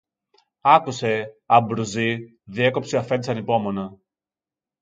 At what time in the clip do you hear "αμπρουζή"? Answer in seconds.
1.45-2.17